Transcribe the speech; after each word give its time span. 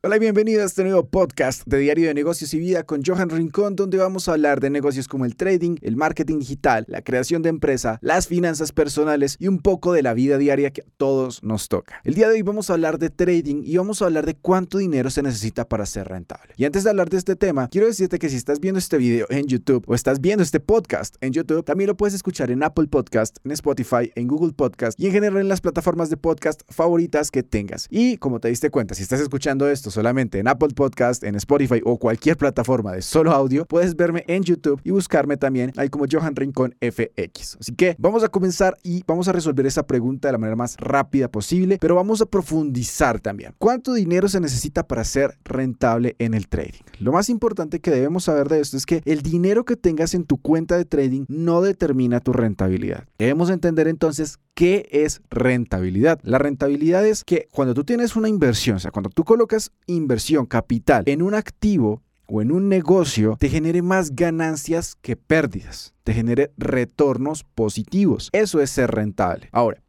Hola 0.00 0.14
y 0.14 0.20
bienvenido 0.20 0.62
a 0.62 0.66
este 0.66 0.84
nuevo 0.84 1.08
podcast 1.08 1.64
de 1.66 1.76
Diario 1.76 2.06
de 2.06 2.14
Negocios 2.14 2.54
y 2.54 2.60
Vida 2.60 2.84
con 2.84 3.02
Johan 3.04 3.30
Rincón, 3.30 3.74
donde 3.74 3.98
vamos 3.98 4.28
a 4.28 4.34
hablar 4.34 4.60
de 4.60 4.70
negocios 4.70 5.08
como 5.08 5.24
el 5.24 5.34
trading, 5.34 5.74
el 5.82 5.96
marketing 5.96 6.38
digital, 6.38 6.84
la 6.86 7.02
creación 7.02 7.42
de 7.42 7.48
empresa, 7.48 7.98
las 8.00 8.28
finanzas 8.28 8.70
personales 8.70 9.34
y 9.40 9.48
un 9.48 9.58
poco 9.58 9.92
de 9.92 10.04
la 10.04 10.14
vida 10.14 10.38
diaria 10.38 10.70
que 10.70 10.82
a 10.82 10.84
todos 10.98 11.42
nos 11.42 11.66
toca. 11.66 12.00
El 12.04 12.14
día 12.14 12.28
de 12.28 12.34
hoy 12.34 12.42
vamos 12.42 12.70
a 12.70 12.74
hablar 12.74 13.00
de 13.00 13.10
trading 13.10 13.64
y 13.64 13.76
vamos 13.76 14.00
a 14.00 14.04
hablar 14.04 14.24
de 14.24 14.36
cuánto 14.36 14.78
dinero 14.78 15.10
se 15.10 15.20
necesita 15.20 15.68
para 15.68 15.84
ser 15.84 16.06
rentable. 16.06 16.54
Y 16.56 16.64
antes 16.64 16.84
de 16.84 16.90
hablar 16.90 17.10
de 17.10 17.16
este 17.16 17.34
tema, 17.34 17.66
quiero 17.66 17.88
decirte 17.88 18.20
que 18.20 18.28
si 18.28 18.36
estás 18.36 18.60
viendo 18.60 18.78
este 18.78 18.98
video 18.98 19.26
en 19.30 19.48
YouTube 19.48 19.82
o 19.88 19.96
estás 19.96 20.20
viendo 20.20 20.44
este 20.44 20.60
podcast 20.60 21.16
en 21.20 21.32
YouTube, 21.32 21.64
también 21.64 21.88
lo 21.88 21.96
puedes 21.96 22.14
escuchar 22.14 22.52
en 22.52 22.62
Apple 22.62 22.86
Podcast, 22.86 23.38
en 23.42 23.50
Spotify, 23.50 24.12
en 24.14 24.28
Google 24.28 24.52
Podcast 24.52 24.96
y 25.00 25.06
en 25.06 25.12
general 25.12 25.40
en 25.40 25.48
las 25.48 25.60
plataformas 25.60 26.08
de 26.08 26.16
podcast 26.16 26.62
favoritas 26.68 27.32
que 27.32 27.42
tengas. 27.42 27.88
Y 27.90 28.16
como 28.18 28.38
te 28.38 28.46
diste 28.46 28.70
cuenta, 28.70 28.94
si 28.94 29.02
estás 29.02 29.20
escuchando 29.20 29.68
esto, 29.68 29.87
solamente 29.90 30.38
en 30.38 30.48
Apple 30.48 30.68
Podcast, 30.74 31.24
en 31.24 31.34
Spotify 31.36 31.80
o 31.84 31.98
cualquier 31.98 32.36
plataforma 32.36 32.92
de 32.92 33.02
solo 33.02 33.32
audio, 33.32 33.64
puedes 33.66 33.96
verme 33.96 34.24
en 34.26 34.42
YouTube 34.42 34.80
y 34.84 34.90
buscarme 34.90 35.36
también 35.36 35.72
ahí 35.76 35.88
como 35.88 36.06
Johan 36.10 36.36
Rincón 36.36 36.74
FX. 36.80 37.58
Así 37.60 37.74
que 37.74 37.96
vamos 37.98 38.24
a 38.24 38.28
comenzar 38.28 38.76
y 38.82 39.02
vamos 39.06 39.28
a 39.28 39.32
resolver 39.32 39.66
esa 39.66 39.86
pregunta 39.86 40.28
de 40.28 40.32
la 40.32 40.38
manera 40.38 40.56
más 40.56 40.76
rápida 40.78 41.28
posible, 41.28 41.78
pero 41.80 41.94
vamos 41.94 42.20
a 42.20 42.26
profundizar 42.26 43.20
también. 43.20 43.54
¿Cuánto 43.58 43.94
dinero 43.94 44.28
se 44.28 44.40
necesita 44.40 44.86
para 44.86 45.04
ser 45.04 45.38
rentable 45.44 46.16
en 46.18 46.34
el 46.34 46.48
trading? 46.48 46.82
Lo 47.00 47.12
más 47.12 47.28
importante 47.28 47.80
que 47.80 47.90
debemos 47.90 48.24
saber 48.24 48.48
de 48.48 48.60
esto 48.60 48.76
es 48.76 48.86
que 48.86 49.02
el 49.04 49.22
dinero 49.22 49.64
que 49.64 49.76
tengas 49.76 50.14
en 50.14 50.24
tu 50.24 50.38
cuenta 50.38 50.76
de 50.76 50.84
trading 50.84 51.24
no 51.28 51.60
determina 51.62 52.20
tu 52.20 52.32
rentabilidad. 52.32 53.04
Debemos 53.18 53.50
entender 53.50 53.88
entonces 53.88 54.38
qué 54.58 54.88
es 54.90 55.22
rentabilidad. 55.30 56.18
La 56.24 56.38
rentabilidad 56.38 57.06
es 57.06 57.22
que 57.22 57.46
cuando 57.52 57.74
tú 57.74 57.84
tienes 57.84 58.16
una 58.16 58.28
inversión, 58.28 58.74
o 58.74 58.80
sea, 58.80 58.90
cuando 58.90 59.08
tú 59.08 59.22
colocas 59.22 59.70
inversión, 59.86 60.46
capital 60.46 61.04
en 61.06 61.22
un 61.22 61.34
activo, 61.34 62.02
o 62.26 62.42
en 62.42 62.50
un 62.50 62.68
negocio 62.68 63.36
te 63.38 63.48
genere 63.48 63.82
más 63.82 64.16
ganancias 64.16 64.96
que 65.00 65.14
pérdidas, 65.14 65.94
te 66.02 66.12
genere 66.12 66.50
retornos 66.58 67.44
positivos. 67.44 68.30
Eso 68.32 68.60
es 68.60 68.70
ser 68.70 68.90
rentable. 68.90 69.48
Ahora, 69.52 69.80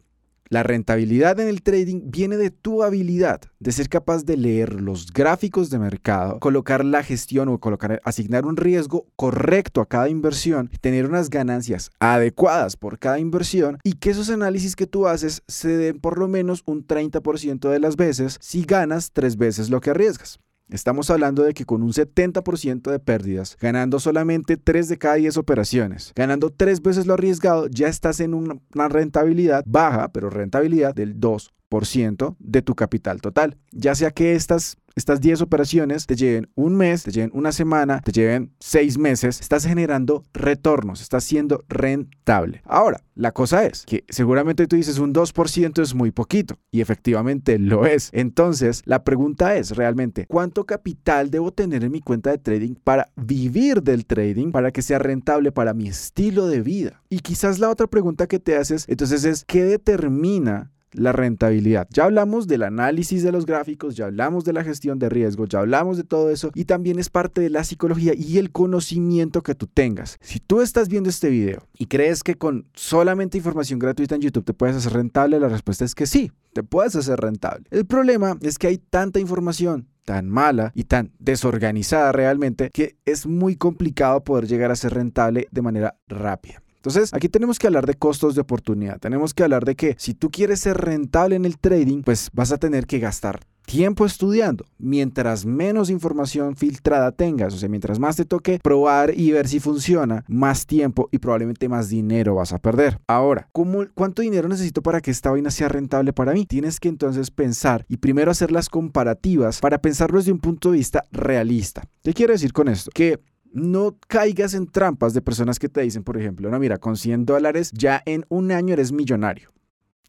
la 0.50 0.64
rentabilidad 0.64 1.39
en 1.39 1.47
el 1.47 1.61
trading 1.61 2.09
viene 2.11 2.38
de 2.38 2.50
tu 2.50 2.83
habilidad 2.83 3.42
de 3.59 3.72
ser 3.72 3.88
capaz 3.88 4.25
de 4.25 4.36
leer 4.36 4.81
los 4.81 5.14
gráficos 5.14 5.69
de 5.69 5.80
mercado, 5.80 6.39
colocar 6.39 6.83
la 6.83 7.03
gestión 7.03 7.50
o 7.50 7.59
colocar, 7.59 8.02
asignar 8.03 8.45
un 8.45 8.58
riesgo 8.58 9.05
correcto 9.16 9.81
a 9.81 9.88
cada 9.88 10.09
inversión, 10.09 10.72
tener 10.81 11.05
unas 11.05 11.30
ganancias 11.30 11.92
adecuadas 12.00 12.75
por 12.75 12.97
cada 12.97 13.20
inversión 13.20 13.77
y 13.83 13.94
que 13.94 14.09
esos 14.09 14.30
análisis 14.30 14.75
que 14.75 14.88
tú 14.88 15.08
haces 15.08 15.44
se 15.47 15.77
den 15.77 16.00
por 16.00 16.17
lo 16.17 16.27
menos 16.27 16.64
un 16.66 16.86
30% 16.86 17.70
de 17.70 17.80
las 17.80 17.95
veces 17.95 18.38
si 18.42 18.64
ganas 18.64 19.11
tres 19.11 19.38
veces 19.38 19.70
lo 19.70 19.81
que 19.81 19.92
arriesgas. 19.92 20.39
Estamos 20.69 21.09
hablando 21.09 21.43
de 21.43 21.53
que 21.53 21.65
con 21.65 21.81
un 21.81 21.93
70% 21.93 22.91
de 22.91 22.99
pérdidas, 22.99 23.57
ganando 23.59 23.99
solamente 23.99 24.55
3 24.55 24.87
de 24.87 24.97
cada 24.97 25.15
10 25.15 25.37
operaciones, 25.37 26.13
ganando 26.15 26.51
3 26.51 26.81
veces 26.83 27.07
lo 27.07 27.15
arriesgado, 27.15 27.67
ya 27.67 27.87
estás 27.87 28.19
en 28.19 28.35
una 28.35 28.87
rentabilidad 28.87 29.63
baja, 29.65 30.09
pero 30.11 30.29
rentabilidad 30.29 30.93
del 30.93 31.19
2% 31.19 32.35
de 32.39 32.61
tu 32.61 32.75
capital 32.75 33.19
total. 33.21 33.57
Ya 33.71 33.95
sea 33.95 34.11
que 34.11 34.35
estas 34.35 34.77
estas 35.00 35.22
10 35.22 35.42
operaciones 35.42 36.05
te 36.05 36.16
lleven 36.16 36.50
un 36.55 36.75
mes, 36.75 37.03
te 37.03 37.11
lleven 37.11 37.31
una 37.33 37.52
semana, 37.52 38.02
te 38.02 38.11
lleven 38.11 38.52
6 38.59 38.97
meses, 38.97 39.39
estás 39.39 39.66
generando 39.66 40.23
retornos, 40.33 41.02
estás 41.02 41.23
siendo 41.23 41.64
rentable. 41.67 42.61
Ahora, 42.66 43.02
la 43.16 43.31
cosa 43.31 43.66
es 43.66 43.86
que 43.86 44.05
seguramente 44.09 44.67
tú 44.67 44.75
dices 44.75 45.00
un 45.00 45.14
2% 45.14 45.81
es 45.81 45.95
muy 45.95 46.11
poquito 46.11 46.58
y 46.72 46.81
efectivamente 46.81 47.58
lo 47.58 47.86
es. 47.86 48.09
Entonces, 48.14 48.81
la 48.86 49.03
pregunta 49.03 49.55
es 49.55 49.72
realmente, 49.72 50.25
¿cuánto 50.27 50.66
capital 50.66 51.31
debo 51.31 51.52
tener 51.52 51.83
en 51.83 51.92
mi 51.92 52.02
cuenta 52.02 52.31
de 52.31 52.38
trading 52.38 52.75
para 52.75 53.09
vivir 53.16 53.81
del 53.81 54.05
trading, 54.05 54.52
para 54.52 54.72
que 54.72 54.81
sea 54.81 55.00
rentable 55.00 55.52
para 55.52 55.73
mi 55.73 55.88
estilo 55.88 56.47
de 56.47 56.61
vida? 56.61 57.02
Y 57.09 57.20
quizás 57.20 57.59
la 57.59 57.70
otra 57.70 57.88
pregunta 57.88 58.27
que 58.27 58.39
te 58.39 58.55
haces 58.55 58.86
entonces 58.88 59.23
es, 59.23 59.45
¿qué 59.45 59.64
determina 59.64 60.71
la 60.94 61.11
rentabilidad. 61.11 61.88
Ya 61.92 62.05
hablamos 62.05 62.48
del 62.48 62.64
análisis 62.64 63.23
de 63.23 63.32
los 63.32 63.45
gráficos, 63.45 63.95
ya 63.95 64.05
hablamos 64.05 64.45
de 64.45 64.54
la 64.54 64.64
gestión 64.64 65.00
de 65.00 65.10
riesgo, 65.10 65.45
ya 65.45 65.60
hablamos 65.60 65.98
de 65.98 66.04
todo 66.04 66.30
eso 66.30 66.52
y 66.55 66.66
también 66.66 67.00
es 67.00 67.10
parte 67.10 67.42
de 67.42 67.50
la 67.50 67.64
psicología 67.64 68.14
y 68.16 68.38
el 68.38 68.52
conocimiento 68.52 69.44
que 69.44 69.55
tú 69.55 69.67
tengas. 69.67 70.17
Si 70.22 70.39
tú 70.39 70.61
estás 70.61 70.89
viendo 70.89 71.10
este 71.10 71.30
video 71.30 71.67
y 71.77 71.86
crees 71.86 72.23
que 72.23 72.36
con 72.36 72.67
solamente 72.73 73.38
información 73.38 73.80
gratuita 73.80 74.16
en 74.16 74.22
YouTube 74.22 74.45
te 74.45 74.54
puedes 74.54 74.76
hacer 74.76 74.94
rentable, 74.94 75.39
la 75.39 75.50
respuesta 75.50 75.86
es 75.86 75.95
que 75.95 76.05
sí, 76.05 76.32
te 76.54 76.64
puedes 76.64 76.95
hacer 76.95 77.20
rentable. 77.20 77.66
El 77.71 77.86
problema 77.86 78.38
es 78.42 78.58
que 78.58 78.67
hay 78.67 78.77
tanta 78.77 79.20
información 79.20 79.88
tan 80.06 80.27
mala 80.27 80.71
y 80.73 80.86
tan 80.86 81.11
desorganizada 81.20 82.11
realmente 82.11 82.71
que 82.71 82.98
es 83.06 83.27
muy 83.27 83.56
complicado 83.56 84.23
poder 84.23 84.48
llegar 84.48 84.71
a 84.71 84.76
ser 84.76 84.95
rentable 84.95 85.48
de 85.52 85.61
manera 85.61 86.00
rápida. 86.08 86.64
Entonces, 86.79 87.13
aquí 87.13 87.27
tenemos 87.27 87.59
que 87.59 87.67
hablar 87.67 87.85
de 87.85 87.95
costos 87.95 88.35
de 88.35 88.41
oportunidad. 88.41 88.99
Tenemos 88.99 89.33
que 89.33 89.43
hablar 89.43 89.65
de 89.65 89.75
que 89.75 89.95
si 89.99 90.13
tú 90.13 90.31
quieres 90.31 90.61
ser 90.61 90.77
rentable 90.77 91.35
en 91.35 91.43
el 91.43 91.57
trading, 91.57 92.03
pues 92.03 92.29
vas 92.31 92.53
a 92.53 92.57
tener 92.57 92.87
que 92.87 92.99
gastar 92.99 93.41
tiempo 93.69 94.03
estudiando. 94.05 94.65
Mientras 94.79 95.45
menos 95.45 95.91
información 95.91 96.55
filtrada 96.55 97.11
tengas, 97.11 97.53
o 97.53 97.57
sea, 97.57 97.69
mientras 97.69 97.99
más 97.99 98.15
te 98.15 98.25
toque 98.25 98.59
probar 98.63 99.13
y 99.15 99.31
ver 99.31 99.47
si 99.47 99.59
funciona, 99.59 100.25
más 100.27 100.65
tiempo 100.65 101.07
y 101.11 101.19
probablemente 101.19 101.69
más 101.69 101.87
dinero 101.87 102.33
vas 102.33 102.51
a 102.51 102.57
perder. 102.57 102.99
Ahora, 103.07 103.47
¿cómo, 103.51 103.85
¿cuánto 103.93 104.23
dinero 104.23 104.49
necesito 104.49 104.81
para 104.81 105.01
que 105.01 105.11
esta 105.11 105.29
vaina 105.29 105.51
sea 105.51 105.69
rentable 105.69 106.13
para 106.13 106.33
mí? 106.33 106.47
Tienes 106.47 106.79
que 106.79 106.89
entonces 106.89 107.29
pensar 107.29 107.85
y 107.87 107.97
primero 107.97 108.31
hacer 108.31 108.51
las 108.51 108.69
comparativas 108.69 109.59
para 109.59 109.79
pensarlo 109.79 110.17
desde 110.17 110.31
un 110.31 110.39
punto 110.39 110.71
de 110.71 110.77
vista 110.77 111.03
realista. 111.11 111.83
¿Qué 112.03 112.13
quiero 112.13 112.33
decir 112.33 112.53
con 112.53 112.69
esto? 112.69 112.89
Que 112.91 113.19
no 113.52 113.98
caigas 114.08 114.54
en 114.54 114.67
trampas 114.67 115.14
de 115.14 115.21
personas 115.21 115.60
que 115.60 115.70
te 115.70 115.82
dicen, 115.82 116.04
por 116.04 116.17
ejemplo, 116.17 116.49
no, 116.49 116.60
mira, 116.60 116.77
con 116.77 116.98
100 116.98 117.26
dólares 117.26 117.71
ya 117.73 118.02
en 118.05 118.26
un 118.30 118.52
año 118.52 118.73
eres 118.73 118.92
millonario. 118.92 119.52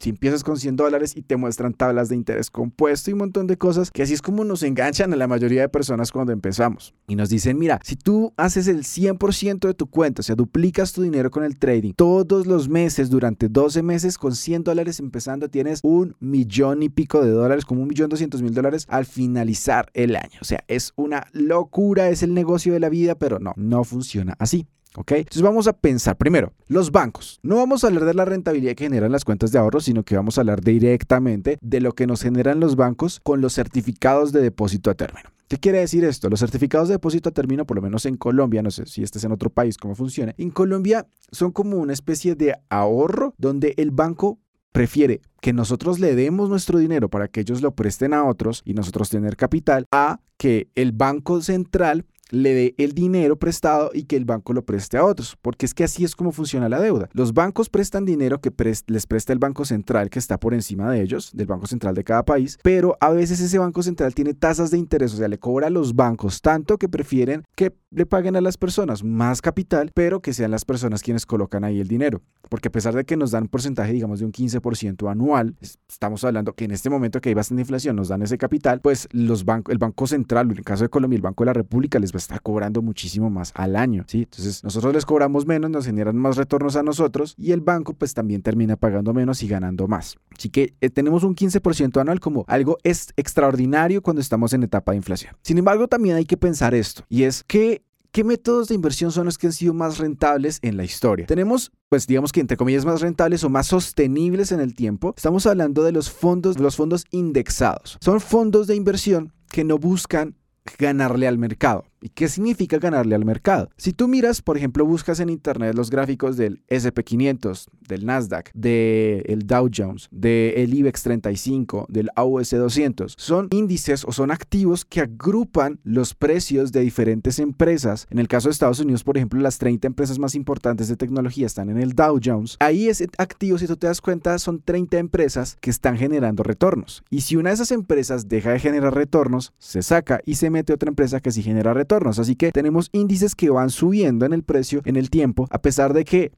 Si 0.00 0.08
empiezas 0.08 0.42
con 0.42 0.56
100 0.56 0.76
dólares 0.76 1.14
y 1.14 1.20
te 1.20 1.36
muestran 1.36 1.74
tablas 1.74 2.08
de 2.08 2.16
interés 2.16 2.50
compuesto 2.50 3.10
y 3.10 3.12
un 3.12 3.18
montón 3.18 3.46
de 3.46 3.58
cosas, 3.58 3.90
que 3.90 4.02
así 4.02 4.14
es 4.14 4.22
como 4.22 4.44
nos 4.44 4.62
enganchan 4.62 5.12
a 5.12 5.16
la 5.16 5.26
mayoría 5.26 5.60
de 5.60 5.68
personas 5.68 6.10
cuando 6.10 6.32
empezamos. 6.32 6.94
Y 7.06 7.16
nos 7.16 7.28
dicen, 7.28 7.58
mira, 7.58 7.78
si 7.84 7.96
tú 7.96 8.32
haces 8.38 8.66
el 8.66 8.84
100% 8.84 9.58
de 9.68 9.74
tu 9.74 9.88
cuenta, 9.88 10.20
o 10.20 10.22
sea, 10.22 10.36
duplicas 10.36 10.94
tu 10.94 11.02
dinero 11.02 11.30
con 11.30 11.44
el 11.44 11.58
trading, 11.58 11.92
todos 11.92 12.46
los 12.46 12.70
meses, 12.70 13.10
durante 13.10 13.50
12 13.50 13.82
meses, 13.82 14.16
con 14.16 14.34
100 14.34 14.64
dólares 14.64 15.00
empezando, 15.00 15.50
tienes 15.50 15.80
un 15.82 16.16
millón 16.18 16.82
y 16.82 16.88
pico 16.88 17.22
de 17.22 17.32
dólares, 17.32 17.66
como 17.66 17.82
un 17.82 17.88
millón 17.88 18.08
doscientos 18.08 18.40
mil 18.40 18.54
dólares 18.54 18.86
al 18.88 19.04
finalizar 19.04 19.90
el 19.92 20.16
año. 20.16 20.38
O 20.40 20.46
sea, 20.46 20.64
es 20.66 20.94
una 20.96 21.26
locura, 21.32 22.08
es 22.08 22.22
el 22.22 22.32
negocio 22.32 22.72
de 22.72 22.80
la 22.80 22.88
vida, 22.88 23.16
pero 23.16 23.38
no, 23.38 23.52
no 23.54 23.84
funciona 23.84 24.34
así. 24.38 24.66
¿Ok? 24.96 25.12
Entonces 25.12 25.42
vamos 25.42 25.68
a 25.68 25.72
pensar 25.72 26.16
primero, 26.16 26.52
los 26.66 26.90
bancos. 26.90 27.38
No 27.42 27.56
vamos 27.56 27.84
a 27.84 27.86
hablar 27.86 28.04
de 28.04 28.14
la 28.14 28.24
rentabilidad 28.24 28.74
que 28.74 28.84
generan 28.84 29.12
las 29.12 29.24
cuentas 29.24 29.52
de 29.52 29.58
ahorro, 29.58 29.80
sino 29.80 30.02
que 30.02 30.16
vamos 30.16 30.36
a 30.36 30.40
hablar 30.40 30.62
directamente 30.62 31.58
de 31.60 31.80
lo 31.80 31.92
que 31.92 32.06
nos 32.06 32.22
generan 32.22 32.58
los 32.58 32.74
bancos 32.74 33.20
con 33.22 33.40
los 33.40 33.54
certificados 33.54 34.32
de 34.32 34.40
depósito 34.40 34.90
a 34.90 34.94
término. 34.94 35.30
¿Qué 35.48 35.58
quiere 35.58 35.78
decir 35.78 36.04
esto? 36.04 36.28
Los 36.28 36.40
certificados 36.40 36.88
de 36.88 36.94
depósito 36.94 37.28
a 37.28 37.32
término, 37.32 37.66
por 37.66 37.76
lo 37.76 37.82
menos 37.82 38.06
en 38.06 38.16
Colombia, 38.16 38.62
no 38.62 38.70
sé 38.70 38.86
si 38.86 39.02
este 39.02 39.18
es 39.18 39.24
en 39.24 39.32
otro 39.32 39.50
país, 39.50 39.76
cómo 39.78 39.94
funciona. 39.94 40.34
En 40.38 40.50
Colombia 40.50 41.06
son 41.32 41.50
como 41.50 41.76
una 41.78 41.92
especie 41.92 42.34
de 42.34 42.54
ahorro 42.68 43.34
donde 43.36 43.74
el 43.76 43.90
banco 43.90 44.38
prefiere 44.72 45.20
que 45.40 45.52
nosotros 45.52 45.98
le 45.98 46.14
demos 46.14 46.48
nuestro 46.48 46.78
dinero 46.78 47.08
para 47.08 47.28
que 47.28 47.40
ellos 47.40 47.62
lo 47.62 47.74
presten 47.74 48.14
a 48.14 48.24
otros 48.24 48.62
y 48.64 48.74
nosotros 48.74 49.10
tener 49.10 49.36
capital 49.36 49.86
a 49.90 50.20
que 50.36 50.68
el 50.74 50.92
Banco 50.92 51.40
Central 51.42 52.06
le 52.30 52.54
dé 52.54 52.74
el 52.78 52.92
dinero 52.92 53.38
prestado 53.38 53.90
y 53.92 54.04
que 54.04 54.16
el 54.16 54.24
banco 54.24 54.52
lo 54.52 54.64
preste 54.64 54.96
a 54.96 55.04
otros, 55.04 55.36
porque 55.40 55.66
es 55.66 55.74
que 55.74 55.84
así 55.84 56.04
es 56.04 56.16
como 56.16 56.32
funciona 56.32 56.68
la 56.68 56.80
deuda. 56.80 57.08
Los 57.12 57.34
bancos 57.34 57.68
prestan 57.68 58.04
dinero 58.04 58.40
que 58.40 58.52
les 58.86 59.06
presta 59.06 59.32
el 59.32 59.38
Banco 59.38 59.64
Central 59.64 60.10
que 60.10 60.18
está 60.18 60.38
por 60.38 60.54
encima 60.54 60.90
de 60.90 61.02
ellos, 61.02 61.30
del 61.34 61.46
Banco 61.46 61.66
Central 61.66 61.94
de 61.94 62.04
cada 62.04 62.24
país, 62.24 62.58
pero 62.62 62.96
a 63.00 63.10
veces 63.10 63.40
ese 63.40 63.58
Banco 63.58 63.82
Central 63.82 64.14
tiene 64.14 64.34
tasas 64.34 64.70
de 64.70 64.78
interés, 64.78 65.14
o 65.14 65.16
sea, 65.16 65.28
le 65.28 65.38
cobra 65.38 65.68
a 65.68 65.70
los 65.70 65.94
bancos 65.94 66.40
tanto 66.40 66.78
que 66.78 66.88
prefieren 66.88 67.44
que 67.54 67.74
le 67.90 68.06
paguen 68.06 68.36
a 68.36 68.40
las 68.40 68.56
personas 68.56 69.02
más 69.02 69.42
capital, 69.42 69.90
pero 69.94 70.20
que 70.20 70.32
sean 70.32 70.50
las 70.50 70.64
personas 70.64 71.02
quienes 71.02 71.26
colocan 71.26 71.64
ahí 71.64 71.80
el 71.80 71.88
dinero. 71.88 72.22
Porque 72.48 72.68
a 72.68 72.72
pesar 72.72 72.94
de 72.94 73.04
que 73.04 73.16
nos 73.16 73.32
dan 73.32 73.44
un 73.44 73.48
porcentaje, 73.48 73.92
digamos, 73.92 74.20
de 74.20 74.26
un 74.26 74.32
15% 74.32 75.10
anual, 75.10 75.56
estamos 75.88 76.22
hablando 76.24 76.52
que 76.52 76.64
en 76.64 76.70
este 76.70 76.88
momento 76.88 77.20
que 77.20 77.30
hay 77.30 77.34
bastante 77.34 77.62
inflación 77.62 77.96
nos 77.96 78.08
dan 78.08 78.22
ese 78.22 78.38
capital, 78.38 78.80
pues 78.80 79.08
los 79.10 79.44
el 79.68 79.78
Banco 79.78 80.06
Central, 80.06 80.50
en 80.50 80.58
el 80.58 80.64
caso 80.64 80.84
de 80.84 80.88
Colombia, 80.88 81.16
el 81.16 81.22
Banco 81.22 81.44
de 81.44 81.46
la 81.46 81.52
República 81.52 81.98
les 81.98 82.12
va 82.12 82.19
a 82.22 82.24
estar 82.24 82.42
cobrando 82.42 82.82
muchísimo 82.82 83.30
más 83.30 83.52
al 83.54 83.76
año, 83.76 84.04
¿sí? 84.06 84.22
Entonces 84.22 84.62
nosotros 84.64 84.94
les 84.94 85.06
cobramos 85.06 85.46
menos, 85.46 85.70
nos 85.70 85.86
generan 85.86 86.16
más 86.16 86.36
retornos 86.36 86.76
a 86.76 86.82
nosotros 86.82 87.34
y 87.36 87.52
el 87.52 87.60
banco 87.60 87.94
pues 87.94 88.14
también 88.14 88.42
termina 88.42 88.76
pagando 88.76 89.12
menos 89.12 89.42
y 89.42 89.48
ganando 89.48 89.88
más. 89.88 90.16
Así 90.36 90.50
que 90.50 90.74
eh, 90.80 90.90
tenemos 90.90 91.24
un 91.24 91.34
15% 91.34 92.00
anual 92.00 92.20
como 92.20 92.44
algo 92.48 92.78
es 92.82 93.12
extraordinario 93.16 94.02
cuando 94.02 94.20
estamos 94.20 94.52
en 94.52 94.62
etapa 94.62 94.92
de 94.92 94.96
inflación. 94.96 95.36
Sin 95.42 95.58
embargo, 95.58 95.88
también 95.88 96.16
hay 96.16 96.24
que 96.24 96.36
pensar 96.36 96.74
esto 96.74 97.04
y 97.08 97.24
es 97.24 97.44
que 97.44 97.82
¿Qué 98.12 98.24
métodos 98.24 98.66
de 98.66 98.74
inversión 98.74 99.12
son 99.12 99.26
los 99.26 99.38
que 99.38 99.46
han 99.46 99.52
sido 99.52 99.72
más 99.72 99.98
rentables 99.98 100.58
en 100.62 100.76
la 100.76 100.82
historia? 100.82 101.26
Tenemos, 101.26 101.70
pues 101.88 102.08
digamos 102.08 102.32
que 102.32 102.40
entre 102.40 102.56
comillas 102.56 102.84
más 102.84 103.00
rentables 103.00 103.44
o 103.44 103.48
más 103.48 103.68
sostenibles 103.68 104.50
en 104.50 104.58
el 104.58 104.74
tiempo. 104.74 105.14
Estamos 105.16 105.46
hablando 105.46 105.84
de 105.84 105.92
los 105.92 106.10
fondos, 106.10 106.58
los 106.58 106.74
fondos 106.74 107.04
indexados. 107.12 107.98
Son 108.00 108.20
fondos 108.20 108.66
de 108.66 108.74
inversión 108.74 109.32
que 109.48 109.62
no 109.62 109.78
buscan 109.78 110.34
ganarle 110.76 111.28
al 111.28 111.38
mercado. 111.38 111.84
¿Y 112.02 112.08
qué 112.08 112.28
significa 112.28 112.78
ganarle 112.78 113.14
al 113.14 113.26
mercado? 113.26 113.68
Si 113.76 113.92
tú 113.92 114.08
miras, 114.08 114.40
por 114.40 114.56
ejemplo, 114.56 114.86
buscas 114.86 115.20
en 115.20 115.28
internet 115.28 115.74
los 115.74 115.90
gráficos 115.90 116.38
del 116.38 116.62
SP500, 116.68 117.66
del 117.86 118.06
Nasdaq, 118.06 118.50
del 118.54 119.46
Dow 119.46 119.68
Jones, 119.74 120.08
del 120.10 120.72
IBEX 120.72 121.02
35, 121.02 121.86
del 121.90 122.08
AUS 122.16 122.50
200, 122.50 123.14
son 123.18 123.48
índices 123.50 124.04
o 124.06 124.12
son 124.12 124.30
activos 124.30 124.86
que 124.86 125.00
agrupan 125.00 125.78
los 125.84 126.14
precios 126.14 126.72
de 126.72 126.80
diferentes 126.80 127.38
empresas. 127.38 128.06
En 128.08 128.18
el 128.18 128.28
caso 128.28 128.48
de 128.48 128.52
Estados 128.52 128.80
Unidos, 128.80 129.04
por 129.04 129.18
ejemplo, 129.18 129.38
las 129.40 129.58
30 129.58 129.86
empresas 129.86 130.18
más 130.18 130.34
importantes 130.34 130.88
de 130.88 130.96
tecnología 130.96 131.46
están 131.46 131.68
en 131.68 131.78
el 131.78 131.92
Dow 131.92 132.18
Jones. 132.24 132.56
Ahí 132.60 132.88
ese 132.88 133.08
activo, 133.18 133.58
si 133.58 133.66
tú 133.66 133.76
te 133.76 133.86
das 133.86 134.00
cuenta, 134.00 134.38
son 134.38 134.62
30 134.62 134.96
empresas 134.96 135.58
que 135.60 135.68
están 135.68 135.98
generando 135.98 136.44
retornos. 136.44 137.02
Y 137.10 137.20
si 137.22 137.36
una 137.36 137.50
de 137.50 137.54
esas 137.54 137.72
empresas 137.72 138.28
deja 138.28 138.52
de 138.52 138.58
generar 138.58 138.94
retornos, 138.94 139.52
se 139.58 139.82
saca 139.82 140.20
y 140.24 140.36
se 140.36 140.48
mete 140.48 140.72
otra 140.72 140.88
empresa 140.88 141.20
que 141.20 141.30
sí 141.30 141.42
genera 141.42 141.74
retornos 141.74 141.89
Así 142.18 142.36
que 142.36 142.52
tenemos 142.52 142.88
índices 142.92 143.34
que 143.34 143.50
van 143.50 143.70
subiendo 143.70 144.24
en 144.24 144.32
el 144.32 144.44
precio 144.44 144.80
en 144.84 144.96
el 144.96 145.10
tiempo, 145.10 145.48
a 145.50 145.60
pesar 145.60 145.92
de 145.92 146.04
que 146.04 146.32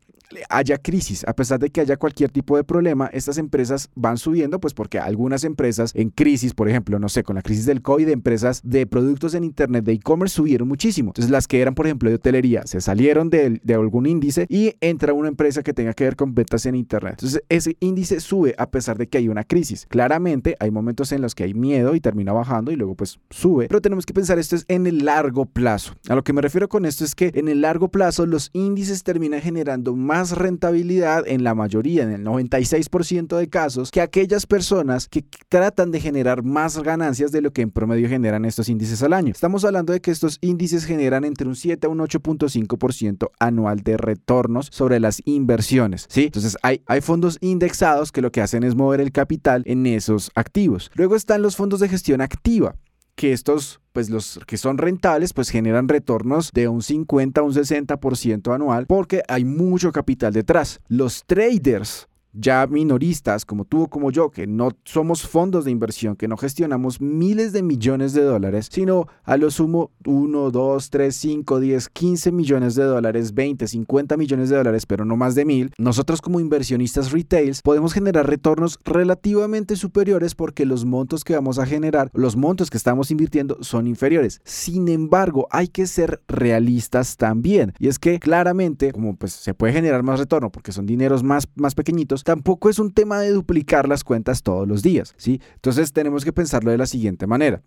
haya 0.48 0.78
crisis, 0.78 1.24
a 1.26 1.34
pesar 1.34 1.58
de 1.58 1.70
que 1.70 1.80
haya 1.80 1.96
cualquier 1.96 2.30
tipo 2.30 2.56
de 2.56 2.64
problema, 2.64 3.08
estas 3.12 3.38
empresas 3.38 3.90
van 3.94 4.18
subiendo, 4.18 4.60
pues 4.60 4.74
porque 4.74 4.98
algunas 4.98 5.44
empresas 5.44 5.92
en 5.94 6.10
crisis, 6.10 6.54
por 6.54 6.68
ejemplo, 6.68 6.98
no 6.98 7.08
sé, 7.08 7.22
con 7.22 7.36
la 7.36 7.42
crisis 7.42 7.66
del 7.66 7.82
COVID, 7.82 8.08
empresas 8.08 8.60
de 8.64 8.86
productos 8.86 9.34
en 9.34 9.44
Internet 9.44 9.84
de 9.84 9.92
e-commerce 9.92 10.36
subieron 10.36 10.68
muchísimo. 10.68 11.10
Entonces 11.10 11.30
las 11.30 11.46
que 11.46 11.60
eran, 11.60 11.74
por 11.74 11.86
ejemplo, 11.86 12.08
de 12.08 12.16
hotelería, 12.16 12.62
se 12.66 12.80
salieron 12.80 13.30
de, 13.30 13.60
de 13.62 13.74
algún 13.74 14.06
índice 14.06 14.46
y 14.48 14.74
entra 14.80 15.12
una 15.12 15.28
empresa 15.28 15.62
que 15.62 15.72
tenga 15.72 15.94
que 15.94 16.04
ver 16.04 16.16
con 16.16 16.34
ventas 16.34 16.66
en 16.66 16.74
Internet. 16.74 17.14
Entonces 17.14 17.42
ese 17.48 17.76
índice 17.80 18.20
sube 18.20 18.54
a 18.58 18.70
pesar 18.70 18.98
de 18.98 19.08
que 19.08 19.18
hay 19.18 19.28
una 19.28 19.44
crisis. 19.44 19.86
Claramente 19.88 20.56
hay 20.60 20.70
momentos 20.70 21.12
en 21.12 21.22
los 21.22 21.34
que 21.34 21.44
hay 21.44 21.54
miedo 21.54 21.94
y 21.94 22.00
termina 22.00 22.32
bajando 22.32 22.70
y 22.70 22.76
luego 22.76 22.94
pues 22.94 23.18
sube, 23.30 23.68
pero 23.68 23.80
tenemos 23.80 24.06
que 24.06 24.14
pensar 24.14 24.38
esto 24.38 24.56
es 24.56 24.64
en 24.68 24.86
el 24.86 25.04
largo 25.04 25.46
plazo. 25.46 25.94
A 26.08 26.14
lo 26.14 26.22
que 26.24 26.32
me 26.32 26.42
refiero 26.42 26.68
con 26.68 26.84
esto 26.84 27.04
es 27.04 27.14
que 27.14 27.32
en 27.34 27.48
el 27.48 27.62
largo 27.62 27.88
plazo 27.88 28.26
los 28.26 28.50
índices 28.52 29.02
terminan 29.02 29.40
generando 29.40 29.96
más 29.96 30.21
rentabilidad 30.30 31.24
en 31.26 31.42
la 31.42 31.54
mayoría, 31.54 32.04
en 32.04 32.12
el 32.12 32.24
96% 32.24 33.36
de 33.36 33.48
casos, 33.48 33.90
que 33.90 34.00
aquellas 34.00 34.46
personas 34.46 35.08
que 35.08 35.24
tratan 35.48 35.90
de 35.90 36.00
generar 36.00 36.44
más 36.44 36.78
ganancias 36.82 37.32
de 37.32 37.42
lo 37.42 37.52
que 37.52 37.62
en 37.62 37.70
promedio 37.72 38.08
generan 38.08 38.44
estos 38.44 38.68
índices 38.68 39.02
al 39.02 39.12
año. 39.12 39.32
Estamos 39.32 39.64
hablando 39.64 39.92
de 39.92 40.00
que 40.00 40.10
estos 40.10 40.38
índices 40.40 40.84
generan 40.84 41.24
entre 41.24 41.48
un 41.48 41.56
7 41.56 41.86
a 41.86 41.90
un 41.90 41.98
8.5% 41.98 43.30
anual 43.40 43.80
de 43.80 43.96
retornos 43.96 44.68
sobre 44.70 45.00
las 45.00 45.20
inversiones, 45.24 46.06
¿sí? 46.08 46.24
Entonces 46.24 46.56
hay 46.62 46.80
fondos 47.00 47.38
indexados 47.40 48.12
que 48.12 48.22
lo 48.22 48.30
que 48.30 48.40
hacen 48.40 48.62
es 48.62 48.74
mover 48.74 49.00
el 49.00 49.12
capital 49.12 49.62
en 49.66 49.86
esos 49.86 50.30
activos. 50.34 50.90
Luego 50.94 51.16
están 51.16 51.42
los 51.42 51.56
fondos 51.56 51.80
de 51.80 51.88
gestión 51.88 52.20
activa 52.20 52.76
que 53.14 53.32
estos, 53.32 53.80
pues 53.92 54.10
los 54.10 54.40
que 54.46 54.56
son 54.56 54.78
rentables, 54.78 55.32
pues 55.32 55.50
generan 55.50 55.88
retornos 55.88 56.52
de 56.52 56.68
un 56.68 56.82
50 56.82 57.40
a 57.40 57.44
un 57.44 57.52
60% 57.52 58.54
anual 58.54 58.86
porque 58.86 59.22
hay 59.28 59.44
mucho 59.44 59.92
capital 59.92 60.32
detrás. 60.32 60.80
Los 60.88 61.24
traders 61.26 62.08
ya 62.32 62.66
minoristas 62.66 63.44
como 63.44 63.64
tú 63.64 63.82
o 63.82 63.88
como 63.88 64.10
yo, 64.10 64.30
que 64.30 64.46
no 64.46 64.70
somos 64.84 65.26
fondos 65.26 65.64
de 65.64 65.70
inversión, 65.70 66.16
que 66.16 66.28
no 66.28 66.36
gestionamos 66.36 67.00
miles 67.00 67.52
de 67.52 67.62
millones 67.62 68.12
de 68.12 68.22
dólares, 68.22 68.68
sino 68.70 69.06
a 69.24 69.36
lo 69.36 69.50
sumo 69.50 69.90
1, 70.04 70.50
2, 70.50 70.90
3, 70.90 71.14
5, 71.14 71.60
10, 71.60 71.88
15 71.88 72.32
millones 72.32 72.74
de 72.74 72.84
dólares, 72.84 73.34
20, 73.34 73.66
50 73.66 74.16
millones 74.16 74.50
de 74.50 74.56
dólares, 74.56 74.86
pero 74.86 75.04
no 75.04 75.16
más 75.16 75.34
de 75.34 75.44
mil, 75.44 75.72
nosotros 75.78 76.20
como 76.20 76.40
inversionistas 76.40 77.12
retails 77.12 77.62
podemos 77.62 77.92
generar 77.92 78.28
retornos 78.28 78.78
relativamente 78.84 79.76
superiores 79.76 80.34
porque 80.34 80.66
los 80.66 80.84
montos 80.84 81.24
que 81.24 81.34
vamos 81.34 81.58
a 81.58 81.66
generar, 81.66 82.10
los 82.14 82.36
montos 82.36 82.70
que 82.70 82.76
estamos 82.76 83.10
invirtiendo 83.10 83.58
son 83.60 83.86
inferiores. 83.86 84.40
Sin 84.44 84.88
embargo, 84.88 85.46
hay 85.50 85.68
que 85.68 85.86
ser 85.86 86.22
realistas 86.28 87.16
también. 87.16 87.72
Y 87.78 87.88
es 87.88 87.98
que 87.98 88.18
claramente, 88.18 88.92
como 88.92 89.16
pues 89.16 89.32
se 89.32 89.54
puede 89.54 89.72
generar 89.72 90.02
más 90.02 90.18
retorno 90.18 90.50
porque 90.50 90.72
son 90.72 90.86
dineros 90.86 91.22
más, 91.22 91.48
más 91.54 91.74
pequeñitos, 91.74 92.21
tampoco 92.24 92.70
es 92.70 92.78
un 92.78 92.92
tema 92.92 93.20
de 93.20 93.30
duplicar 93.30 93.88
las 93.88 94.04
cuentas 94.04 94.42
todos 94.42 94.66
los 94.66 94.82
días, 94.82 95.14
¿sí? 95.16 95.40
Entonces 95.54 95.92
tenemos 95.92 96.24
que 96.24 96.32
pensarlo 96.32 96.70
de 96.70 96.78
la 96.78 96.86
siguiente 96.86 97.26
manera. 97.26 97.62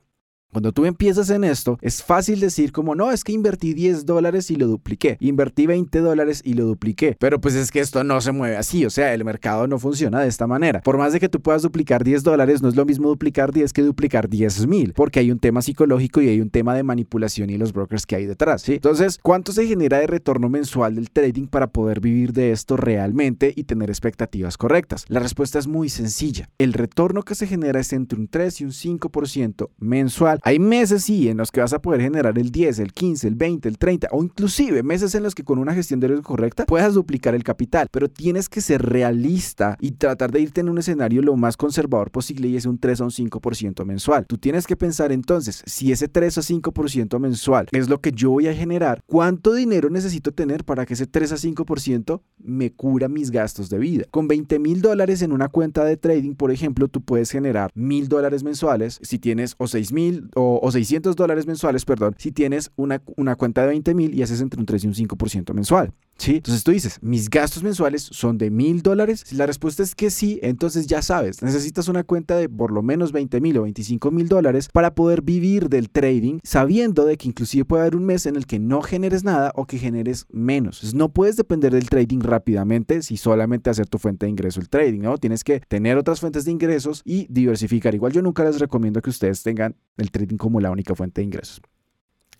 Cuando 0.56 0.72
tú 0.72 0.86
empiezas 0.86 1.30
en 1.31 1.44
esto, 1.44 1.78
es 1.81 2.02
fácil 2.02 2.40
decir 2.40 2.72
como, 2.72 2.96
no, 2.96 3.12
es 3.12 3.25
que 3.25 3.34
invertí 3.34 3.74
10 3.74 4.06
dólares 4.06 4.50
y 4.50 4.56
lo 4.56 4.68
dupliqué. 4.68 5.18
Invertí 5.19 5.68
20 5.68 6.00
dólares 6.00 6.42
y 6.46 6.54
lo 6.54 6.63
dupliqué. 6.63 7.18
Pero 7.19 7.42
pues 7.42 7.56
es 7.56 7.72
que 7.72 7.81
esto 7.81 8.06
no 8.06 8.22
se 8.22 8.31
mueve 8.31 8.56
así, 8.56 8.86
o 8.86 8.90
sea, 8.90 9.13
el 9.13 9.25
mercado 9.25 9.68
no 9.68 9.80
funciona 9.80 10.22
de 10.22 10.30
esta 10.30 10.48
manera. 10.48 10.80
Por 10.80 10.98
más 10.98 11.12
de 11.12 11.19
que 11.19 11.28
tú 11.28 11.42
puedas 11.42 11.62
duplicar 11.62 12.06
10 12.06 12.24
dólares, 12.24 12.62
no 12.62 12.69
es 12.69 12.78
lo 12.78 12.86
mismo 12.86 13.10
duplicar 13.10 13.52
10 13.52 13.74
que 13.74 13.81
duplicar 13.81 14.30
10 14.30 14.66
mil, 14.68 14.94
porque 14.94 15.19
hay 15.19 15.30
un 15.30 15.40
tema 15.40 15.62
psicológico 15.62 16.22
y 16.22 16.30
hay 16.30 16.40
un 16.40 16.50
tema 16.50 16.74
de 16.74 16.84
manipulación 16.84 17.50
y 17.50 17.57
los 17.57 17.74
brokers 17.74 18.06
que 18.06 18.16
hay 18.16 18.25
detrás. 18.25 18.69
Entonces, 18.69 19.19
¿cuánto 19.22 19.52
se 19.52 19.68
genera 19.68 20.00
de 20.00 20.07
retorno 20.07 20.48
mensual 20.48 20.96
del 20.96 21.10
trading 21.10 21.48
para 21.48 21.68
poder 21.68 22.00
vivir 22.00 22.31
de 22.31 22.54
esto 22.54 22.78
realmente 22.78 23.52
y 23.54 23.66
tener 23.66 23.90
expectativas 23.90 24.56
correctas? 24.56 25.04
La 25.10 25.19
respuesta 25.19 25.60
es 25.60 25.68
muy 25.68 25.90
sencilla. 25.90 26.50
El 26.57 26.72
retorno 26.72 27.24
que 27.24 27.36
se 27.36 27.46
genera 27.46 27.81
es 27.81 27.92
entre 27.92 28.18
un 28.18 28.30
3 28.30 28.62
y 28.62 28.63
un 28.63 28.72
5% 28.72 29.68
mensual 29.80 30.40
hay 30.47 30.59
meses 30.59 31.06
sí 31.06 31.27
en 31.27 31.38
los 31.38 31.51
que 31.51 31.59
vas 31.59 31.74
a 31.74 31.81
poder 31.81 32.01
generar 32.01 32.38
el 32.38 32.51
10, 32.51 32.77
el 32.77 32.94
15, 32.94 33.30
el 33.30 33.33
20, 33.33 33.68
el 33.68 33.80
30 33.80 34.09
o 34.12 34.24
inclusive 34.24 34.83
meses 34.83 35.15
en 35.15 35.24
los 35.24 35.33
que 35.33 35.44
con 35.44 35.57
una 35.57 35.74
gestión 35.74 36.00
de 36.00 36.07
riesgo 36.07 36.21
correcta 36.21 36.68
puedas 36.68 36.94
duplicar 36.94 37.33
el 37.33 37.44
capital, 37.44 37.88
pero 37.89 38.09
tienes 38.09 38.47
que 38.47 38.62
ser 38.62 38.83
realista 38.83 39.75
y 39.81 39.94
tratar 39.94 40.31
de 40.31 40.42
irte 40.42 40.62
en 40.62 40.69
un 40.69 40.77
escenario 40.77 41.24
lo 41.24 41.36
más 41.36 41.57
conservador 41.57 42.12
posible 42.12 42.47
y 42.47 42.57
es 42.57 42.68
un 42.68 42.77
3 42.77 43.01
o 43.01 43.06
un 43.06 43.09
5% 43.09 43.86
mensual. 43.86 44.27
Tú 44.27 44.38
tienes 44.38 44.68
que 44.68 44.75
pensar 44.75 45.12
entonces, 45.12 45.63
si 45.65 45.92
ese 45.92 46.07
3 46.07 46.38
o 46.38 46.42
5% 46.42 47.18
mensual 47.18 47.68
es 47.71 47.89
lo 47.89 48.00
que 48.00 48.12
yo 48.12 48.30
voy 48.30 48.47
a 48.47 48.53
generar, 48.53 49.01
¿cuánto 49.07 49.51
dinero 49.51 49.89
necesito 49.89 50.31
tener 50.31 50.63
para 50.63 50.86
que 50.86 50.94
ese 50.94 51.07
3 51.07 51.31
a 51.31 51.36
5% 51.38 52.21
me 52.38 52.71
cubra 52.71 53.09
mis 53.09 53.31
gastos 53.31 53.71
de 53.71 53.80
vida? 53.80 54.06
Con 54.12 54.27
20 54.27 54.59
mil 54.59 54.83
dólares 54.83 55.24
en 55.24 55.31
una 55.31 55.47
cuenta 55.47 55.83
de 55.83 55.97
trading, 55.97 56.36
por 56.36 56.51
ejemplo, 56.51 56.88
tú 56.88 57.01
puedes 57.01 57.31
generar 57.31 57.71
mil 57.74 58.09
dólares 58.09 58.44
mensuales 58.44 59.00
si 59.01 59.18
tienes 59.18 59.56
o 59.57 59.65
6 59.65 59.92
mil 59.92 60.30
o, 60.35 60.71
600 60.71 61.15
dólares 61.15 61.47
mensuales, 61.47 61.85
perdón, 61.85 62.15
si 62.17 62.31
tienes 62.31 62.71
una, 62.75 63.01
una 63.15 63.35
cuenta 63.35 63.61
de 63.61 63.67
20 63.67 63.95
mil 63.95 64.13
y 64.13 64.21
haces 64.21 64.41
entre 64.41 64.59
un 64.59 64.65
3 64.65 64.83
y 64.83 64.87
un 64.87 64.93
5% 64.93 65.53
mensual. 65.53 65.93
¿Sí? 66.17 66.35
Entonces 66.38 66.63
tú 66.63 66.71
dices, 66.71 66.97
mis 67.01 67.29
gastos 67.29 67.62
mensuales 67.62 68.03
son 68.12 68.38
de 68.38 68.50
mil 68.50 68.81
dólares. 68.81 69.23
Si 69.25 69.35
la 69.35 69.45
respuesta 69.45 69.83
es 69.83 69.95
que 69.95 70.09
sí, 70.09 70.39
entonces 70.41 70.88
ya 70.88 71.01
sabes, 71.01 71.44
necesitas 71.44 71.89
una 71.89 72.03
cuenta 72.03 72.38
de 72.38 72.47
por 72.47 72.71
lo 72.71 72.81
menos 72.81 73.12
20 73.12 73.41
mil 73.41 73.57
o 73.57 73.63
25 73.63 74.12
mil 74.12 74.29
dólares 74.29 74.69
para 74.71 74.95
poder 74.95 75.21
vivir 75.21 75.67
del 75.67 75.89
trading, 75.89 76.39
sabiendo 76.44 77.06
de 77.06 77.17
que 77.17 77.27
inclusive 77.27 77.65
puede 77.65 77.81
haber 77.81 77.97
un 77.97 78.06
mes 78.06 78.25
en 78.25 78.37
el 78.37 78.45
que 78.45 78.59
no 78.59 78.81
generes 78.81 79.23
nada 79.23 79.51
o 79.56 79.66
que 79.66 79.78
generes 79.78 80.25
menos. 80.30 80.94
No 80.94 81.09
puedes 81.09 81.35
depender 81.35 81.73
del 81.73 81.90
trading 81.90 82.19
rápidamente 82.21 83.01
si 83.01 83.18
solamente 83.18 83.69
hacer 83.69 83.87
tu 83.87 83.97
fuente 83.97 84.25
de 84.25 84.30
ingreso 84.30 84.61
el 84.61 84.69
trading, 84.69 85.01
¿no? 85.01 85.18
Tienes 85.18 85.44
que 85.44 85.59
tener 85.59 85.97
otras 85.97 86.21
fuentes 86.21 86.45
de 86.45 86.51
ingresos 86.51 87.01
y 87.04 87.28
diversificar. 87.30 87.94
Igual 87.94 88.13
yo 88.13 88.21
nunca 88.21 88.44
les 88.45 88.59
recomiendo 88.59 89.01
que 89.01 89.09
ustedes 89.09 89.44
tengan 89.44 89.75
el 89.97 90.11
trading 90.11 90.37
como 90.37 90.61
la 90.61 90.71
única 90.71 90.95
fuente 90.95 91.21
de 91.21 91.25
ingresos. 91.25 91.61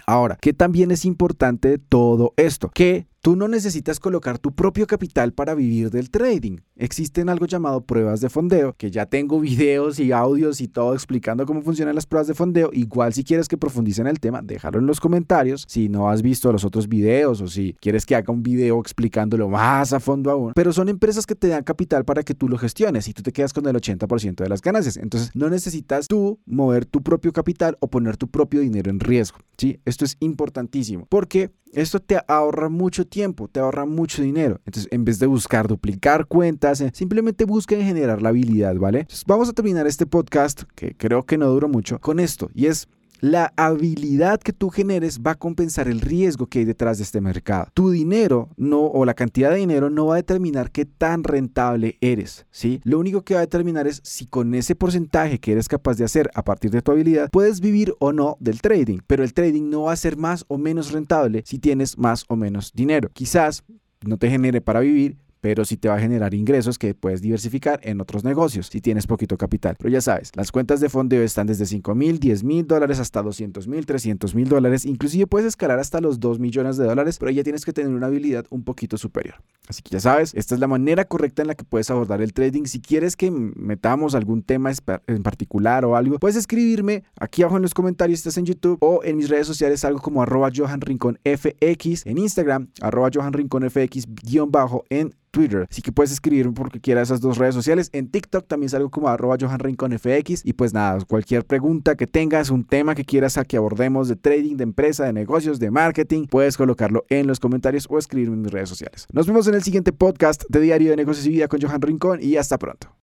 Ahora, 0.08 0.38
¿qué 0.40 0.54
también 0.54 0.92
es 0.92 1.04
importante 1.06 1.80
todo 1.80 2.34
esto? 2.38 2.70
Que 2.70 3.08
Tú 3.26 3.36
no 3.36 3.48
necesitas 3.48 4.00
colocar 4.00 4.38
tu 4.38 4.54
propio 4.54 4.86
capital 4.86 5.34
para 5.34 5.56
vivir 5.56 5.90
del 5.90 6.12
trading. 6.12 6.58
Existen 6.76 7.28
algo 7.28 7.48
llamado 7.48 7.82
pruebas 7.82 8.22
de 8.22 8.30
fondeo, 8.30 8.76
que 8.78 8.92
ya 8.92 9.08
tengo 9.08 9.40
videos 9.42 10.00
y 10.00 10.12
audios 10.12 10.62
y 10.62 10.68
todo 10.68 10.94
explicando 10.94 11.48
cómo 11.48 11.64
funcionan 11.64 11.96
las 11.96 12.06
pruebas 12.06 12.28
de 12.28 12.36
fondeo. 12.36 12.70
Igual 12.72 13.14
si 13.14 13.24
quieres 13.24 13.48
que 13.48 13.58
profundice 13.58 14.02
en 14.02 14.06
el 14.06 14.20
tema, 14.20 14.42
déjalo 14.44 14.78
en 14.78 14.86
los 14.86 15.00
comentarios. 15.00 15.66
Si 15.68 15.90
no 15.90 16.08
has 16.08 16.22
visto 16.22 16.52
los 16.52 16.64
otros 16.66 16.88
videos 16.88 17.42
o 17.42 17.48
si 17.48 17.76
quieres 17.82 18.06
que 18.06 18.16
haga 18.16 18.32
un 18.32 18.44
video 18.44 18.80
explicándolo 18.80 19.50
más 19.50 19.92
a 19.92 20.00
fondo 20.00 20.30
aún. 20.30 20.52
Pero 20.54 20.72
son 20.72 20.88
empresas 20.88 21.26
que 21.26 21.34
te 21.34 21.48
dan 21.48 21.64
capital 21.64 22.06
para 22.06 22.22
que 22.22 22.36
tú 22.36 22.48
lo 22.48 22.60
gestiones 22.60 23.08
y 23.08 23.14
tú 23.14 23.24
te 23.24 23.32
quedas 23.32 23.54
con 23.54 23.66
el 23.66 23.76
80% 23.76 24.36
de 24.36 24.50
las 24.50 24.62
ganancias. 24.62 24.98
Entonces 24.98 25.32
no 25.34 25.50
necesitas 25.50 26.08
tú 26.08 26.38
mover 26.46 26.86
tu 26.86 27.02
propio 27.02 27.34
capital 27.34 27.76
o 27.80 27.88
poner 27.88 28.18
tu 28.18 28.28
propio 28.28 28.60
dinero 28.60 28.92
en 28.92 29.00
riesgo. 29.00 29.40
¿sí? 29.58 29.80
Esto 29.84 30.06
es 30.06 30.16
importantísimo 30.20 31.08
porque 31.10 31.50
esto 31.76 32.00
te 32.00 32.18
ahorra 32.28 32.70
mucho 32.70 33.06
tiempo, 33.06 33.15
te 33.52 33.60
ahorra 33.60 33.86
mucho 33.86 34.22
dinero. 34.22 34.60
Entonces, 34.66 34.92
en 34.92 35.06
vez 35.06 35.20
de 35.20 35.28
buscar 35.28 35.68
duplicar 35.68 36.26
cuentas, 36.26 36.82
eh, 36.82 36.92
simplemente 36.94 37.46
busca 37.46 37.76
generar 37.76 38.22
la 38.22 38.30
habilidad, 38.30 38.76
¿vale? 38.76 39.00
Entonces, 39.02 39.24
vamos 39.26 39.48
a 39.48 39.54
terminar 39.54 39.88
este 39.88 40.06
podcast, 40.06 40.64
que 40.76 40.96
creo 40.96 41.24
que 41.24 41.38
no 41.38 41.48
duró 41.48 41.70
mucho, 41.70 42.00
con 42.00 42.20
esto. 42.20 42.50
Y 42.54 42.66
es 42.66 42.88
la 43.22 43.54
habilidad 43.56 44.40
que 44.40 44.54
tú 44.54 44.70
generes 44.70 45.20
va 45.22 45.32
a 45.32 45.36
compensar 45.36 45.88
el 45.88 46.02
riesgo 46.02 46.48
que 46.48 46.60
hay 46.60 46.66
detrás 46.66 46.98
de 46.98 47.04
este 47.04 47.22
mercado. 47.22 47.68
Tu 47.74 47.92
dinero 47.92 48.50
no 48.58 48.82
o 48.86 49.06
la 49.06 49.14
cantidad 49.14 49.52
de 49.52 49.58
dinero 49.58 49.90
no 49.90 50.08
va 50.08 50.16
a 50.16 50.18
determinar 50.18 50.72
qué 50.72 50.86
tan 50.86 51.24
rentable 51.24 51.98
eres, 52.02 52.46
¿sí? 52.52 52.82
Lo 52.84 53.00
único 53.00 53.22
que 53.22 53.34
va 53.34 53.42
a 53.42 53.46
determinar 53.46 53.88
es 53.88 54.02
si 54.04 54.26
con 54.26 54.54
ese 54.54 54.76
porcentaje 54.76 55.40
que 55.40 55.54
eres 55.54 55.68
capaz 55.68 55.98
de 55.98 56.06
hacer 56.06 56.30
a 56.34 56.44
partir 56.44 56.72
de 56.72 56.82
tu 56.82 56.92
habilidad 56.92 57.30
puedes 57.32 57.60
vivir 57.60 57.94
o 58.00 58.12
no 58.14 58.38
del 58.40 58.62
trading, 58.62 59.00
pero 59.08 59.24
el 59.24 59.34
trading 59.34 59.70
no 59.70 59.84
va 59.84 59.94
a 59.94 59.98
ser 59.98 60.18
más 60.18 60.46
o 60.48 60.58
menos 60.58 60.92
rentable 60.92 61.44
si 61.46 61.60
tienes 61.60 61.98
más 61.98 62.26
o 62.28 62.36
menos 62.36 62.72
dinero. 62.74 63.10
Quizás 63.14 63.64
no 64.06 64.18
te 64.18 64.30
genere 64.30 64.62
para 64.62 64.82
vivir, 64.82 65.18
pero 65.46 65.64
sí 65.64 65.78
te 65.78 65.88
va 65.88 65.94
a 65.94 66.00
generar 66.00 66.34
ingresos 66.34 66.80
que 66.80 66.96
puedes 66.96 67.22
diversificar 67.22 67.80
en 67.84 68.02
otros 68.02 68.24
negocios 68.24 68.66
si 68.66 68.82
tienes 68.82 69.06
poquito 69.06 69.38
capital. 69.38 69.76
Pero 69.78 69.92
ya 69.92 70.02
sabes, 70.02 70.32
las 70.34 70.52
cuentas 70.52 70.80
de 70.80 70.90
fondeo 70.90 71.22
están 71.22 71.46
desde 71.46 71.68
5 71.68 71.94
mil, 71.94 72.20
10 72.20 72.44
mil 72.44 72.66
dólares 72.66 72.98
hasta 73.00 73.22
200 73.22 73.68
mil, 73.68 73.86
300 73.86 74.34
mil 74.34 74.50
dólares. 74.50 74.86
Inclusive 74.86 75.28
puedes 75.28 75.50
escalar 75.50 75.78
hasta 75.78 76.02
los 76.02 76.20
2 76.20 76.40
millones 76.40 76.78
de 76.78 76.86
dólares, 76.86 77.20
pero 77.20 77.30
ya 77.30 77.44
tienes 77.44 77.64
que 77.64 77.74
tener 77.74 77.94
una 77.94 78.08
habilidad 78.08 78.48
un 78.50 78.64
poquito 78.64 78.98
superior. 78.98 79.36
Así 79.68 79.84
que 79.84 79.92
ya 79.92 80.00
sabes, 80.00 80.34
esta 80.34 80.56
es 80.56 80.60
la 80.60 80.68
manera 80.68 81.06
correcta 81.06 81.44
en 81.44 81.50
la 81.50 81.54
que 81.54 81.64
puedes 81.64 81.92
abordar 81.92 82.24
el 82.24 82.34
trading. 82.34 82.66
Si 82.66 82.82
quieres 82.82 83.16
que 83.16 83.30
metamos 83.30 84.16
algún 84.16 84.42
tema 84.42 84.72
en 85.06 85.22
particular 85.22 85.86
o 85.86 85.96
algo, 85.96 86.18
puedes 86.18 86.38
escribirme 86.38 87.04
aquí 87.20 87.44
abajo 87.44 87.58
en 87.58 87.62
los 87.62 87.76
comentarios, 87.76 88.18
estás 88.18 88.38
en 88.38 88.46
YouTube 88.46 88.80
o 88.82 89.02
en 89.04 89.16
mis 89.18 89.30
redes 89.30 89.46
sociales, 89.46 89.86
algo 89.86 90.00
como 90.00 90.24
arroba 90.24 90.50
en 90.56 92.18
Instagram, 92.18 92.70
arroba 92.82 93.10
Johan 93.14 93.34
Rincón 93.34 93.70
FX, 93.70 94.08
guion 94.24 94.52
bajo 94.52 94.86
en 94.90 95.14
Twitter. 95.36 95.68
Así 95.70 95.82
que 95.82 95.92
puedes 95.92 96.14
escribirme 96.14 96.54
porque 96.54 96.80
quieras 96.80 97.10
esas 97.10 97.20
dos 97.20 97.38
redes 97.38 97.54
sociales. 97.54 97.90
En 97.92 98.10
TikTok 98.10 98.48
también 98.48 98.70
salgo 98.70 98.90
como 98.90 99.10
arroba 99.10 99.36
Johan 99.38 99.60
Rincón 99.60 99.92
FX. 99.92 100.46
Y 100.46 100.54
pues 100.54 100.74
nada, 100.74 101.04
cualquier 101.06 101.44
pregunta 101.46 101.96
que 101.96 102.08
tengas, 102.08 102.50
un 102.50 102.64
tema 102.64 102.96
que 102.96 103.04
quieras 103.04 103.38
a 103.38 103.44
que 103.44 103.58
abordemos 103.58 104.08
de 104.08 104.16
trading, 104.16 104.56
de 104.56 104.64
empresa, 104.64 105.04
de 105.04 105.12
negocios, 105.12 105.60
de 105.60 105.72
marketing, 105.72 106.28
puedes 106.28 106.56
colocarlo 106.56 107.06
en 107.10 107.28
los 107.28 107.42
comentarios 107.42 107.86
o 107.90 107.98
escribirme 107.98 108.36
en 108.36 108.42
mis 108.44 108.52
redes 108.52 108.70
sociales. 108.70 109.08
Nos 109.12 109.28
vemos 109.28 109.46
en 109.48 109.56
el 109.56 109.64
siguiente 109.64 109.92
podcast 109.92 110.44
de 110.48 110.62
Diario 110.62 110.92
de 110.92 110.96
Negocios 110.96 111.26
y 111.26 111.32
Vida 111.32 111.50
con 111.50 111.62
Johan 111.62 111.82
Rincón 111.82 112.20
y 112.22 112.38
hasta 112.38 112.58
pronto. 112.58 112.88